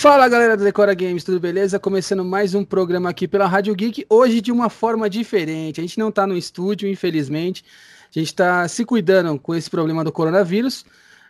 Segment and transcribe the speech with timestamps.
[0.00, 1.78] Fala galera do Decora Games, tudo beleza?
[1.78, 5.78] Começando mais um programa aqui pela Rádio Geek, hoje de uma forma diferente.
[5.78, 7.62] A gente não tá no estúdio, infelizmente.
[8.08, 10.86] A gente tá se cuidando com esse problema do coronavírus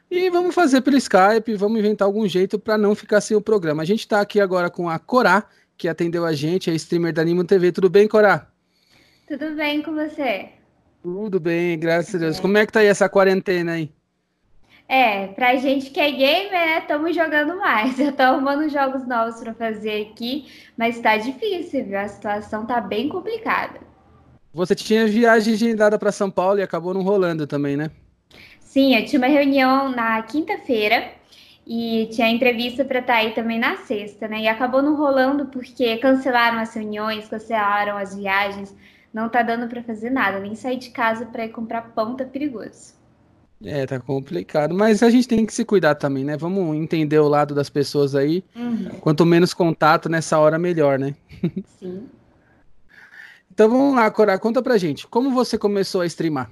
[0.09, 3.83] e vamos fazer pelo Skype, vamos inventar algum jeito para não ficar sem o programa.
[3.83, 5.47] A gente tá aqui agora com a Corá,
[5.77, 7.73] que atendeu a gente, é streamer da Animo TV.
[7.73, 8.47] Tudo bem, Corá?
[9.27, 10.49] Tudo bem com você?
[11.03, 12.37] Tudo bem, graças Tudo a Deus.
[12.37, 12.43] Bem.
[12.43, 13.93] Como é que tá aí essa quarentena aí?
[14.91, 17.97] É, pra gente que é gamer, né, estamos jogando mais.
[18.01, 21.97] Eu tô arrumando jogos novos para fazer aqui, mas tá difícil, viu?
[21.97, 23.79] A situação tá bem complicada.
[24.53, 27.93] Você tinha viagem agendada para São Paulo e acabou não rolando também, né?
[28.59, 31.13] Sim, eu tinha uma reunião na quinta-feira
[31.65, 34.41] e tinha entrevista para estar tá aí também na sexta, né?
[34.41, 38.75] E acabou não rolando porque cancelaram as reuniões, cancelaram as viagens,
[39.15, 42.25] não tá dando para fazer nada, nem sair de casa para ir comprar pão tá
[42.25, 42.99] perigoso.
[43.65, 46.37] É, tá complicado, mas a gente tem que se cuidar também, né?
[46.37, 48.43] Vamos entender o lado das pessoas aí.
[48.57, 48.89] Uhum.
[49.01, 51.15] Quanto menos contato nessa hora, melhor, né?
[51.79, 52.09] Sim.
[53.53, 56.51] então vamos lá, Cora, conta pra gente, como você começou a streamar?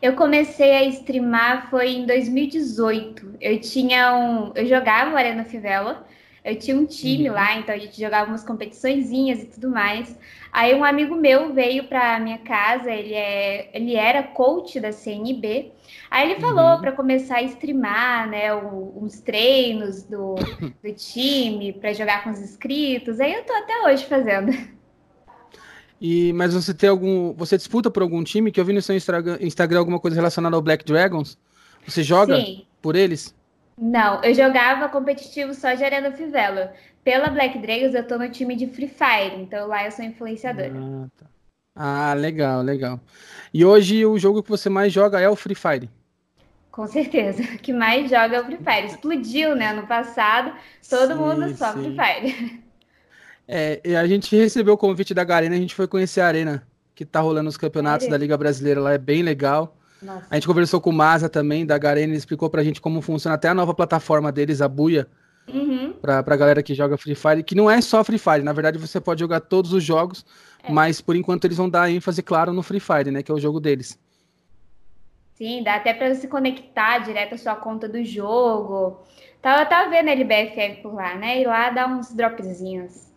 [0.00, 3.34] Eu comecei a streamar foi em 2018.
[3.38, 6.06] Eu tinha um, eu jogava Arena Fivela,
[6.44, 7.34] eu tinha um time uhum.
[7.34, 10.16] lá, então a gente jogava umas competiçõezinhas e tudo mais.
[10.50, 15.72] Aí um amigo meu veio para minha casa, ele, é, ele era coach da CNB.
[16.10, 16.80] Aí ele falou uhum.
[16.80, 20.34] para começar a streamar, né, uns treinos do,
[20.82, 23.20] do time para jogar com os inscritos.
[23.20, 24.52] Aí eu tô até hoje fazendo.
[26.00, 28.96] E mas você tem algum, você disputa por algum time que eu vi no seu
[28.96, 31.36] Instagram alguma coisa relacionada ao Black Dragons?
[31.86, 32.64] Você joga Sim.
[32.80, 33.34] por eles?
[33.80, 36.74] Não, eu jogava competitivo só de Arena Fivela.
[37.02, 40.70] Pela Black Dragons eu tô no time de Free Fire, então lá eu sou influenciadora.
[40.76, 41.26] Ah, tá.
[41.74, 43.00] ah, legal, legal.
[43.54, 45.90] E hoje o jogo que você mais joga é o Free Fire?
[46.70, 48.86] Com certeza, o que mais joga é o Free Fire.
[48.86, 49.72] Explodiu, né?
[49.72, 50.52] No passado,
[50.88, 51.78] todo sim, mundo só sim.
[51.78, 52.62] Free Fire.
[53.48, 56.66] É, e a gente recebeu o convite da Garena, a gente foi conhecer a Arena,
[56.94, 58.16] que tá rolando os campeonatos Sério?
[58.16, 59.76] da Liga Brasileira lá, é bem legal.
[60.02, 60.26] Nossa.
[60.30, 63.34] A gente conversou com o Maza também, da Garena, ele explicou pra gente como funciona
[63.34, 65.06] até a nova plataforma deles, a Buia,
[65.48, 65.92] uhum.
[66.00, 68.78] pra, pra galera que joga Free Fire, que não é só Free Fire, na verdade
[68.78, 70.24] você pode jogar todos os jogos,
[70.62, 70.72] é.
[70.72, 73.40] mas por enquanto eles vão dar ênfase, claro, no Free Fire, né, que é o
[73.40, 73.98] jogo deles.
[75.34, 79.02] Sim, dá até pra você conectar direto a sua conta do jogo.
[79.40, 83.10] Tava, tava vendo a LBFF por lá, né, e lá dá uns dropzinhos.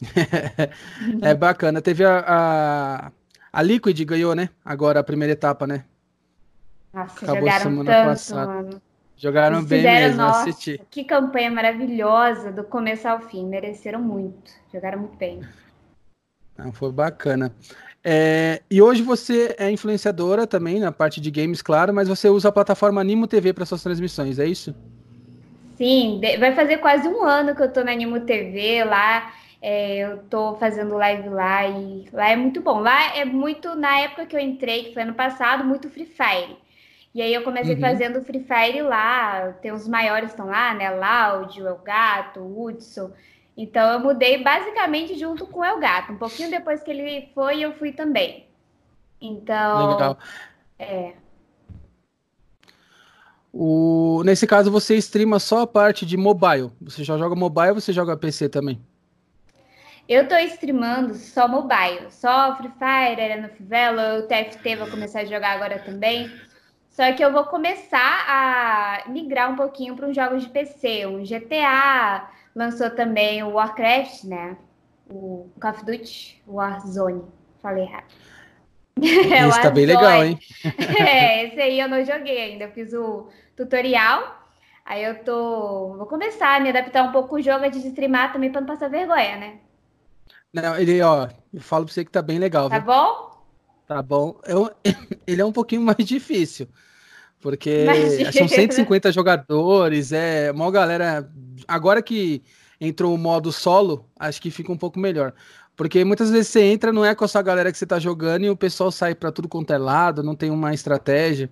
[1.22, 2.24] é bacana, teve a...
[2.26, 3.12] a
[3.52, 4.48] a Liquid ganhou, né?
[4.64, 5.84] Agora a primeira etapa, né?
[6.92, 8.52] Nossa, Acabou jogaram semana tanto, passada.
[8.52, 8.82] Mano.
[9.16, 10.80] Jogaram Eles bem fizeram, mesmo, nossa, assisti.
[10.90, 13.46] Que campanha maravilhosa, do começo ao fim.
[13.46, 14.50] Mereceram muito.
[14.72, 15.40] Jogaram muito bem.
[16.56, 17.54] Não, foi bacana.
[18.04, 22.48] É, e hoje você é influenciadora também na parte de games, claro, mas você usa
[22.48, 24.74] a plataforma Animo TV para suas transmissões, é isso?
[25.76, 29.32] Sim, vai fazer quase um ano que eu tô na Animo TV lá.
[29.64, 32.80] É, eu tô fazendo live lá e lá é muito bom.
[32.80, 36.56] Lá é muito, na época que eu entrei, que foi ano passado, muito Free Fire.
[37.14, 37.80] E aí eu comecei uhum.
[37.80, 40.90] fazendo Free Fire lá, tem os maiores estão lá, né?
[40.90, 43.12] Laudio, El Gato, Hudson.
[43.56, 46.12] Então eu mudei basicamente junto com o El Gato.
[46.12, 48.48] Um pouquinho depois que ele foi, eu fui também.
[49.20, 49.92] Então.
[49.92, 50.18] Legal.
[50.76, 51.12] É.
[53.52, 54.22] O...
[54.24, 56.72] Nesse caso, você streama só a parte de mobile.
[56.80, 58.80] Você já joga mobile ou você joga PC também?
[60.08, 65.24] Eu tô streamando só mobile, só Free Fire, Arena Fivela, o TFT vou começar a
[65.24, 66.30] jogar agora também.
[66.90, 71.22] Só que eu vou começar a migrar um pouquinho para uns jogos de PC, um
[71.22, 74.56] GTA, lançou também o Warcraft, né?
[75.08, 77.24] O Call of Duty Warzone,
[77.62, 78.12] falei errado.
[79.00, 80.38] Esse tá bem legal, hein?
[80.98, 84.40] é, esse aí eu não joguei ainda, eu fiz o tutorial.
[84.84, 85.94] Aí eu tô.
[85.96, 88.90] Vou começar a me adaptar um pouco o jogo de streamar também para não passar
[88.90, 89.58] vergonha, né?
[90.52, 92.68] Não, ele, ó, eu falo pra você que tá bem legal.
[92.68, 92.86] Tá viu?
[92.86, 93.32] bom?
[93.86, 94.40] Tá bom.
[94.46, 94.70] Eu,
[95.26, 96.68] ele é um pouquinho mais difícil.
[97.40, 98.32] Porque Imagina.
[98.32, 101.28] são 150 jogadores, é uma galera.
[101.66, 102.42] Agora que
[102.80, 105.32] entrou o modo solo, acho que fica um pouco melhor.
[105.74, 108.44] Porque muitas vezes você entra, não é com a sua galera que você tá jogando
[108.44, 111.50] e o pessoal sai para tudo quanto é lado, não tem uma estratégia.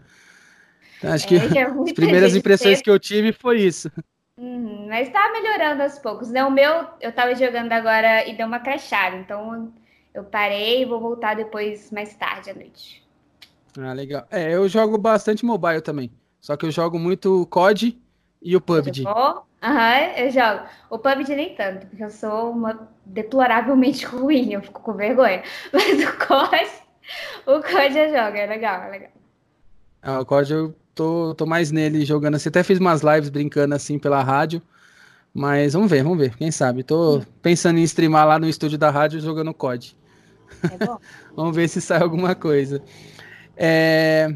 [0.98, 3.90] Então, acho é, que é as primeiras impressões que eu tive foi isso.
[4.40, 6.42] Uhum, mas tá melhorando aos poucos, né?
[6.42, 9.70] O meu, eu tava jogando agora e deu uma crashada, então
[10.14, 13.06] eu parei e vou voltar depois, mais tarde à noite.
[13.78, 14.26] Ah, legal.
[14.30, 16.10] É, eu jogo bastante mobile também.
[16.40, 18.00] Só que eu jogo muito COD
[18.40, 19.04] e o PUBG.
[19.04, 20.68] Aham, uhum, eu jogo.
[20.88, 25.42] O PUBG nem tanto, porque eu sou uma deploravelmente ruim, eu fico com vergonha.
[25.70, 26.66] Mas o COD,
[27.44, 29.19] o COD eu jogo, é legal, é legal.
[30.02, 32.48] Ah, o COD eu tô, tô mais nele jogando assim.
[32.48, 34.62] Até fiz umas lives brincando assim pela rádio.
[35.32, 36.82] Mas vamos ver, vamos ver, quem sabe.
[36.82, 39.96] Tô pensando em streamar lá no estúdio da rádio jogando COD.
[40.64, 40.68] É
[41.36, 42.82] vamos ver se sai alguma coisa.
[43.56, 44.34] É...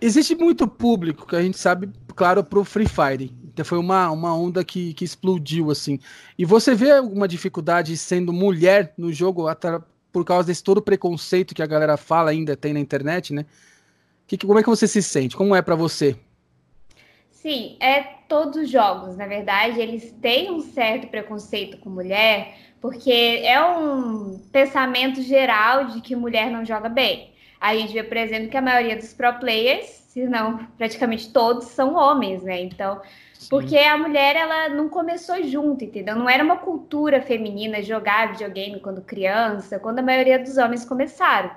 [0.00, 3.34] Existe muito público que a gente sabe, claro, pro Free Fire.
[3.44, 5.98] Então foi uma, uma onda que, que explodiu, assim.
[6.36, 9.46] E você vê alguma dificuldade sendo mulher no jogo
[10.12, 13.46] por causa desse todo preconceito que a galera fala ainda tem na internet, né?
[14.26, 15.36] Que, como é que você se sente?
[15.36, 16.16] Como é para você?
[17.30, 23.42] Sim, é todos os jogos, na verdade, eles têm um certo preconceito com mulher, porque
[23.44, 27.32] é um pensamento geral de que mulher não joga bem.
[27.60, 31.66] A gente vê, por exemplo, que a maioria dos pro players, se não praticamente todos,
[31.66, 32.60] são homens, né?
[32.62, 33.00] Então,
[33.34, 33.48] Sim.
[33.48, 36.16] porque a mulher ela não começou junto, entendeu?
[36.16, 41.50] Não era uma cultura feminina jogar videogame quando criança, quando a maioria dos homens começaram.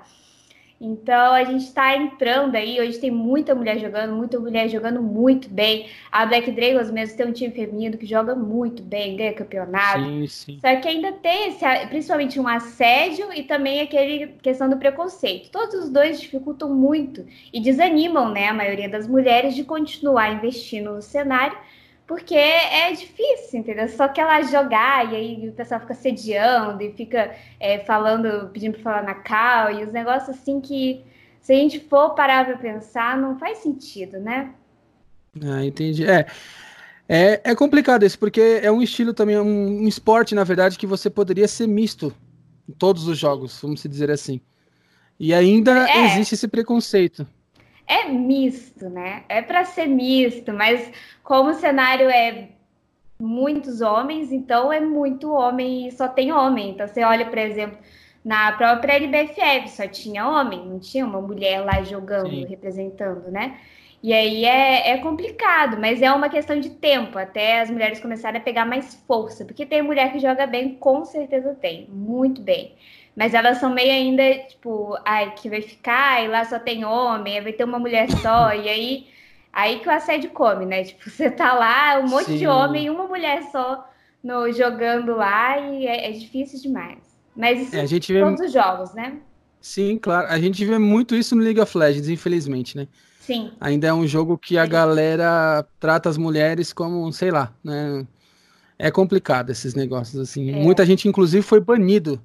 [0.80, 5.48] Então a gente está entrando aí, hoje tem muita mulher jogando, muita mulher jogando muito
[5.48, 5.88] bem.
[6.10, 10.04] A Black Dragons mesmo tem um time feminino que joga muito bem, ganha campeonato.
[10.04, 10.58] Sim, sim.
[10.60, 15.50] Só que ainda tem esse, principalmente um assédio e também aquele questão do preconceito.
[15.50, 20.94] Todos os dois dificultam muito e desanimam, né, a maioria das mulheres de continuar investindo
[20.94, 21.58] no cenário
[22.08, 23.86] porque é difícil, entendeu?
[23.90, 28.72] Só que ela jogar e aí o pessoal fica sediando e fica é, falando, pedindo
[28.78, 31.04] para falar na cal e os negócios assim que
[31.42, 34.54] se a gente for parar para pensar não faz sentido, né?
[35.44, 36.06] Ah, entendi.
[36.06, 36.26] É,
[37.06, 40.86] é, é complicado isso, porque é um estilo também, um, um esporte, na verdade, que
[40.86, 42.10] você poderia ser misto
[42.66, 44.40] em todos os jogos, vamos dizer assim.
[45.20, 46.06] E ainda é.
[46.06, 47.26] existe esse preconceito
[47.88, 49.24] é misto, né?
[49.28, 50.92] É para ser misto, mas
[51.24, 52.50] como o cenário é
[53.18, 56.70] muitos homens, então é muito homem e só tem homem.
[56.70, 57.78] Então você olha, por exemplo,
[58.24, 62.46] na própria LBFF só tinha homem, não tinha uma mulher lá jogando, Sim.
[62.46, 63.58] representando, né?
[64.00, 68.40] E aí é, é complicado, mas é uma questão de tempo até as mulheres começarem
[68.40, 72.76] a pegar mais força, porque tem mulher que joga bem, com certeza tem, muito bem.
[73.18, 77.42] Mas elas são meio ainda, tipo, ai, que vai ficar, e lá só tem homem,
[77.42, 79.06] vai ter uma mulher só, e aí,
[79.52, 80.84] aí que o assédio come, né?
[80.84, 82.36] Tipo, você tá lá, um monte Sim.
[82.38, 83.84] de homem e uma mulher só
[84.22, 86.98] no, jogando lá, e é, é difícil demais.
[87.34, 88.20] Mas isso é, a gente vê...
[88.20, 89.18] todos os jogos, né?
[89.60, 90.28] Sim, claro.
[90.28, 92.86] A gente vê muito isso no League of Legends, infelizmente, né?
[93.18, 93.50] Sim.
[93.60, 98.06] Ainda é um jogo que a galera trata as mulheres como, sei lá, né?
[98.78, 100.52] É complicado esses negócios, assim.
[100.52, 100.62] É.
[100.62, 102.22] Muita gente, inclusive, foi banido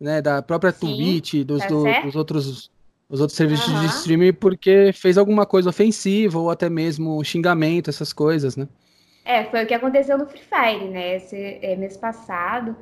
[0.00, 2.70] né, da própria Sim, Twitch, dos, tá do, dos outros
[3.08, 3.80] os outros serviços uhum.
[3.80, 8.68] de streaming porque fez alguma coisa ofensiva ou até mesmo xingamento, essas coisas, né?
[9.24, 11.16] É, foi o que aconteceu no Free Fire, né?
[11.16, 12.76] Esse é, mês passado,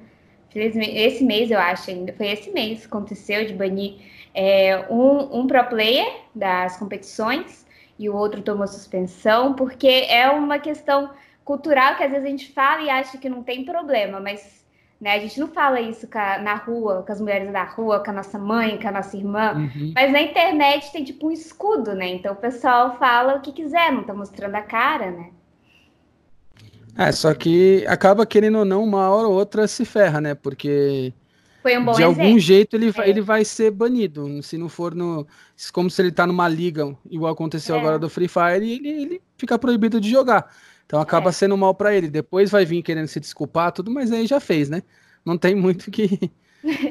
[0.55, 3.99] esse mês eu acho ainda, foi esse mês que aconteceu de banir
[4.35, 7.67] é, um, um pro player das competições
[7.99, 11.11] e o outro tomou suspensão, porque é uma questão
[11.45, 14.56] cultural que às vezes a gente fala e acha que não tem problema, mas
[15.01, 15.15] né?
[15.15, 18.15] A gente não fala isso a, na rua, com as mulheres da rua, com a
[18.15, 19.93] nossa mãe, com a nossa irmã, uhum.
[19.95, 22.09] mas na internet tem tipo um escudo, né?
[22.09, 25.31] Então o pessoal fala o que quiser, não tá mostrando a cara, né?
[26.99, 30.35] É, só que acaba querendo ou não, uma hora ou outra se ferra, né?
[30.35, 31.13] Porque
[31.63, 32.05] um de exemplo.
[32.05, 33.11] algum jeito ele, é.
[33.11, 34.43] ele vai ser banido.
[34.43, 35.27] Se não for no.
[35.73, 37.79] Como se ele tá numa liga, igual aconteceu é.
[37.79, 40.51] agora do Free Fire, ele, ele fica proibido de jogar.
[40.87, 41.33] Então acaba é.
[41.33, 42.09] sendo mal para ele.
[42.09, 44.83] Depois vai vir querendo se desculpar, tudo, mas aí já fez, né?
[45.25, 46.31] Não tem muito que.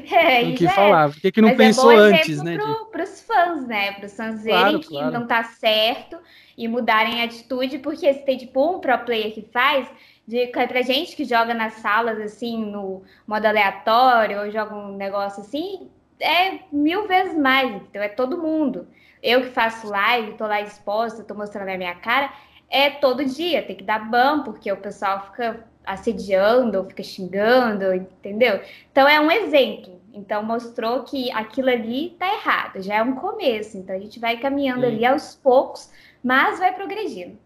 [0.09, 1.09] É, que falar.
[1.09, 2.57] Por que, que não mas é pensou é antes, né?
[2.89, 3.91] Para os fãs, né?
[3.91, 6.17] Para os fãs verem claro, que não tá certo
[6.57, 9.85] e mudarem a atitude, porque se tem tipo um pro player que faz,
[10.25, 15.41] de pra gente que joga nas salas assim, no modo aleatório, ou joga um negócio
[15.41, 18.87] assim, é mil vezes mais, então é todo mundo.
[19.21, 22.31] Eu que faço live, tô lá exposta, tô mostrando a minha cara,
[22.69, 28.59] é todo dia, tem que dar ban, porque o pessoal fica assediando, fica xingando, entendeu?
[28.91, 30.01] Então é um exemplo.
[30.13, 33.77] Então mostrou que aquilo ali tá errado, já é um começo.
[33.77, 34.87] Então a gente vai caminhando Sim.
[34.87, 35.89] ali aos poucos,
[36.23, 37.37] mas vai progredindo.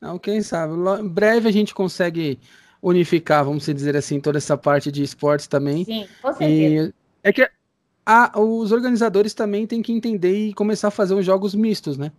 [0.00, 0.74] Não, quem sabe?
[0.74, 2.38] Em breve a gente consegue
[2.82, 5.84] unificar, vamos dizer assim, toda essa parte de esportes também.
[5.84, 6.88] Sim, com certeza.
[6.88, 7.48] E é que
[8.06, 12.12] a, os organizadores também têm que entender e começar a fazer uns jogos mistos, né?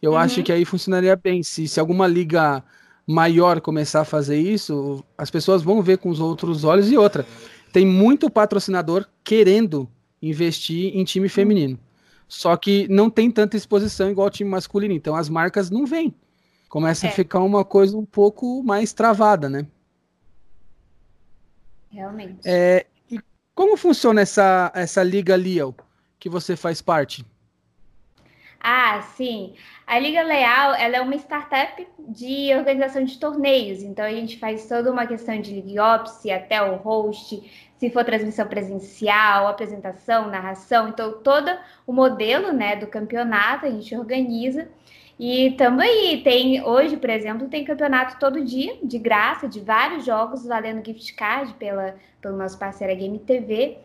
[0.00, 0.18] Eu uhum.
[0.18, 1.42] acho que aí funcionaria bem.
[1.42, 2.62] Se, se alguma liga
[3.06, 6.90] maior começar a fazer isso, as pessoas vão ver com os outros olhos.
[6.90, 7.26] E outra,
[7.72, 9.88] tem muito patrocinador querendo
[10.20, 11.78] investir em time feminino.
[12.28, 14.92] Só que não tem tanta exposição igual o time masculino.
[14.92, 16.14] Então as marcas não vêm.
[16.68, 17.08] Começa é.
[17.08, 19.66] a ficar uma coisa um pouco mais travada, né?
[21.90, 22.40] Realmente.
[22.44, 23.18] É, e
[23.54, 25.74] como funciona essa, essa liga Leal
[26.20, 27.24] que você faz parte?
[28.60, 29.54] Ah, sim.
[29.86, 33.82] A Liga Leal ela é uma startup de organização de torneios.
[33.82, 38.04] Então a gente faz toda uma questão de league ops, até o host, se for
[38.04, 40.88] transmissão presencial, apresentação, narração.
[40.88, 41.50] Então todo
[41.86, 44.68] o modelo né, do campeonato a gente organiza.
[45.18, 50.46] E também tem, hoje, por exemplo, tem campeonato todo dia, de graça, de vários jogos,
[50.46, 53.78] valendo gift card pela, pelo nosso parceiro Game TV.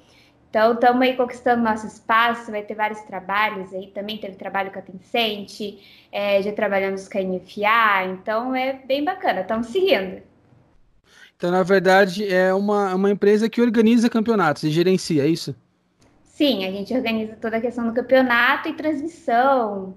[0.53, 4.77] Então, estamos aí conquistando nosso espaço, vai ter vários trabalhos aí, também teve trabalho com
[4.77, 5.79] a Tencent,
[6.11, 10.21] é, já trabalhamos com a NFA, então é bem bacana, estamos seguindo.
[11.35, 15.55] Então, na verdade, é uma, uma empresa que organiza campeonatos e gerencia, é isso?
[16.21, 19.95] Sim, a gente organiza toda a questão do campeonato e transmissão,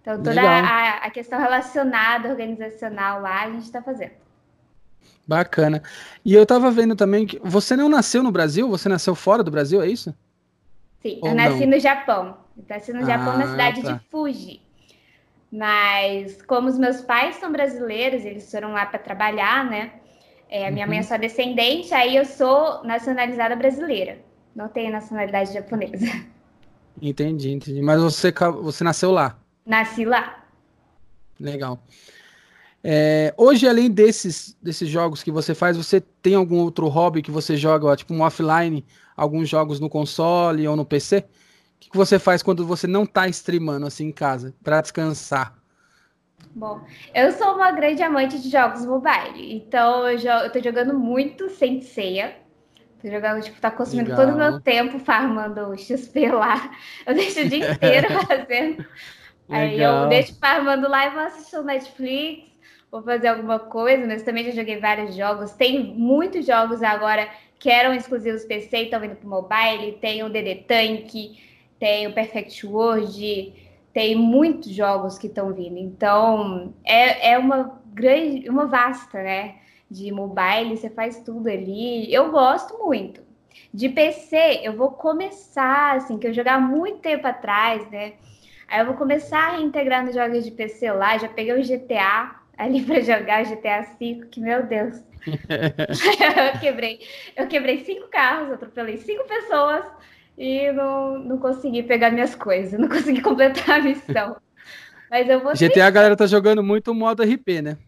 [0.00, 4.23] então, toda a, a, questão relacionada, organizacional lá, a gente está fazendo.
[5.26, 5.82] Bacana.
[6.24, 8.68] E eu estava vendo também que você não nasceu no Brasil?
[8.68, 10.14] Você nasceu fora do Brasil, é isso?
[11.00, 11.72] Sim, Ou eu nasci não?
[11.72, 12.36] no Japão.
[12.56, 13.92] Eu nasci no ah, Japão, na cidade tá.
[13.92, 14.60] de Fuji.
[15.50, 19.92] Mas, como os meus pais são brasileiros, eles foram lá para trabalhar, né?
[20.48, 20.90] É, a minha uhum.
[20.90, 24.18] mãe é só descendente, aí eu sou nacionalizada brasileira.
[24.54, 26.06] Não tenho nacionalidade japonesa.
[27.00, 27.82] Entendi, entendi.
[27.82, 29.36] Mas você, você nasceu lá?
[29.66, 30.44] Nasci lá.
[31.40, 31.78] Legal.
[32.86, 37.30] É, hoje, além desses, desses jogos que você faz, você tem algum outro hobby que
[37.30, 38.84] você joga, tipo um offline,
[39.16, 41.18] alguns jogos no console ou no PC?
[41.18, 41.24] O
[41.80, 45.56] que, que você faz quando você não está streamando assim em casa, para descansar?
[46.54, 46.82] Bom,
[47.14, 51.48] eu sou uma grande amante de jogos mobile, então eu, jo eu tô jogando muito
[51.48, 52.36] sem ceia.
[53.00, 54.26] Tô jogando, tipo, tá consumindo Legal.
[54.26, 56.70] todo o meu tempo farmando XP lá.
[57.04, 58.86] Eu deixo o dia inteiro fazendo
[59.48, 62.53] Aí eu deixo farmando lá e vou assistir o Netflix,
[62.94, 65.50] vou fazer alguma coisa, mas também já joguei vários jogos.
[65.50, 69.98] Tem muitos jogos agora que eram exclusivos PC e estão vindo para mobile.
[70.00, 71.12] Tem o DD Tank,
[71.76, 73.52] tem o Perfect World,
[73.92, 75.76] tem muitos jogos que estão vindo.
[75.76, 79.56] Então é, é uma grande, uma vasta, né?
[79.90, 82.12] De mobile, você faz tudo ali.
[82.14, 83.22] Eu gosto muito.
[83.72, 88.12] De PC, eu vou começar, assim, que eu jogar muito tempo atrás, né?
[88.68, 91.18] Aí eu vou começar a integrar nos jogos de PC lá.
[91.18, 95.02] Já peguei o GTA ali para jogar, GTA V, que meu Deus.
[95.26, 97.00] eu quebrei.
[97.36, 99.84] Eu quebrei cinco carros, atropelei cinco pessoas
[100.36, 104.36] e não, não consegui pegar minhas coisas, não consegui completar a missão.
[105.10, 105.52] Mas eu vou.
[105.54, 107.78] GTA a galera tá jogando muito o modo RP, né?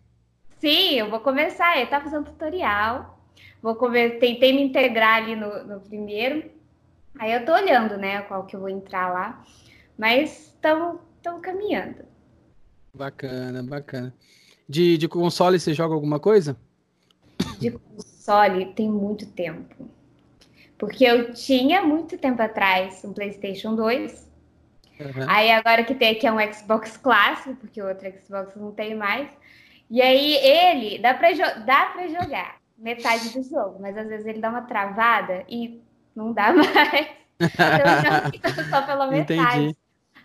[0.59, 1.79] Sim, eu vou começar.
[1.79, 3.19] Eu tava fazendo tutorial.
[3.63, 6.51] Vou comer, tentei me integrar ali no, no primeiro.
[7.19, 9.45] Aí eu tô olhando, né, qual que eu vou entrar lá.
[9.99, 11.01] Mas estão
[11.41, 12.05] caminhando.
[12.95, 14.15] Bacana, bacana.
[14.69, 16.57] De, de console você joga alguma coisa?
[17.59, 19.89] De console tem muito tempo.
[20.79, 24.27] Porque eu tinha muito tempo atrás um PlayStation 2.
[24.99, 25.27] Uhum.
[25.29, 28.95] Aí agora que tem aqui é um Xbox clássico, porque o outro Xbox não tem
[28.95, 29.29] mais.
[29.91, 34.41] E aí ele dá para dá pra jogar metade do jogo, mas às vezes ele
[34.41, 35.81] dá uma travada e
[36.15, 37.09] não dá mais.
[37.41, 39.59] Então eu só pela metade.
[39.61, 39.77] Entendi.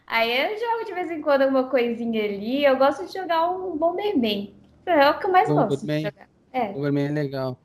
[0.08, 2.66] Aí eu jogo de vez em quando alguma coisinha ali.
[2.66, 4.54] Eu gosto de jogar um Bomberman.
[4.86, 6.28] É o que eu mais gosto de jogar.
[6.52, 6.74] É.
[6.74, 7.58] Bomberman é legal.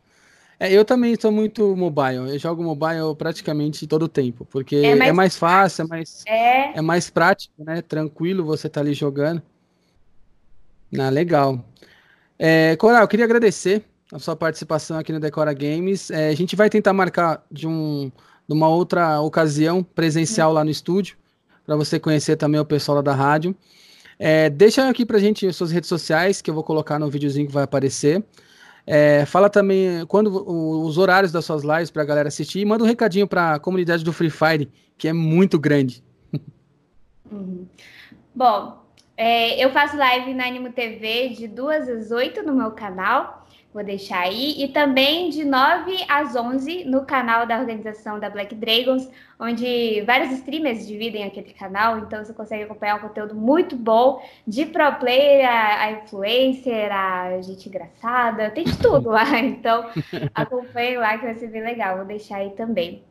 [0.59, 2.31] É, eu também sou muito mobile.
[2.31, 6.25] Eu jogo mobile praticamente todo o tempo, porque é mais, é mais fácil, é mais,
[6.27, 6.79] é...
[6.79, 7.83] é mais prático, né?
[7.83, 9.43] Tranquilo você tá ali jogando.
[10.99, 11.63] Ah, legal.
[12.39, 16.11] É, Coral, eu queria agradecer a sua participação aqui no Decora Games.
[16.11, 18.11] É, a gente vai tentar marcar de, um,
[18.49, 20.55] de uma outra ocasião presencial hum.
[20.55, 21.19] lá no estúdio
[21.67, 23.55] para você conhecer também o pessoal lá da rádio.
[24.19, 27.47] É, deixa aqui para a gente suas redes sociais, que eu vou colocar no videozinho
[27.47, 28.25] que vai aparecer.
[28.87, 32.85] É, fala também quando os horários das suas lives para a galera assistir e manda
[32.85, 36.03] um recadinho para a comunidade do Free Fire, que é muito grande.
[37.31, 37.67] Uhum.
[38.33, 38.81] Bom,
[39.17, 43.46] é, eu faço live na Animo TV de 2 às 8 no meu canal.
[43.77, 44.55] Vou deixar aí.
[44.57, 49.07] E também de 9 às 11 no canal da organização da Black Dragons,
[49.39, 51.99] onde vários streamers dividem aquele canal.
[51.99, 57.39] Então você consegue acompanhar um conteúdo muito bom de pro player, a, a influencer, a
[57.43, 59.27] gente engraçada, tem de tudo lá.
[59.45, 59.91] Então
[60.35, 61.99] acompanhe lá que vai ser bem legal.
[61.99, 63.05] Vou deixar aí também.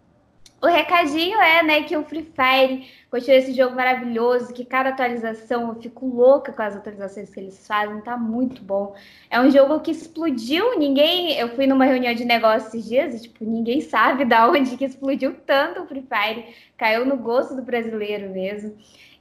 [0.62, 5.70] O recadinho é, né, que o Free Fire continua esse jogo maravilhoso, que cada atualização
[5.70, 8.96] eu fico louca com as atualizações que eles fazem, tá muito bom.
[9.30, 13.22] É um jogo que explodiu, ninguém, eu fui numa reunião de negócios esses dias e,
[13.24, 16.46] tipo, ninguém sabe da onde que explodiu tanto o Free Fire,
[16.78, 18.76] caiu no gosto do brasileiro mesmo.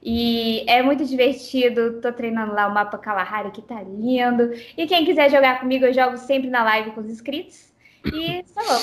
[0.04, 1.98] E é muito divertido.
[2.02, 4.52] Tô treinando lá o mapa Kalahari, que tá lindo.
[4.76, 7.72] E quem quiser jogar comigo, eu jogo sempre na live com os inscritos.
[8.04, 8.82] E falou.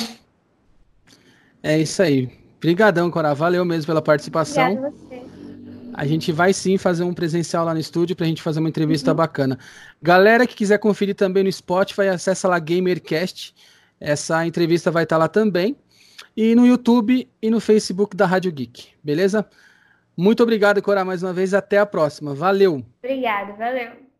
[1.62, 2.41] É isso aí.
[2.62, 3.34] Obrigadão, Cora.
[3.34, 4.74] Valeu mesmo pela participação.
[4.74, 5.22] Obrigada a você.
[5.96, 8.70] a gente vai sim fazer um presencial lá no estúdio para a gente fazer uma
[8.70, 9.18] entrevista uhum.
[9.18, 9.58] bacana.
[10.00, 13.56] Galera que quiser conferir também no Spotify, acessa lá GamerCast.
[14.00, 15.76] Essa entrevista vai estar tá lá também.
[16.38, 19.44] E no YouTube e no Facebook da Rádio Geek, beleza?
[20.16, 21.56] Muito obrigado, Cora, mais uma vez.
[21.56, 22.36] Até a próxima.
[22.36, 22.86] Valeu.
[23.04, 24.11] Obrigado, valeu.